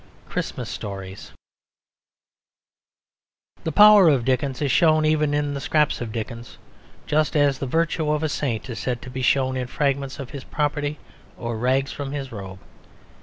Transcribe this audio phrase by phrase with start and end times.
[0.29, 1.31] CHRISTMAS STORIES
[3.63, 6.57] The power of Dickens is shown even in the scraps of Dickens,
[7.05, 10.31] just as the virtue of a saint is said to be shown in fragments of
[10.31, 10.97] his property
[11.37, 12.57] or rags from his robe.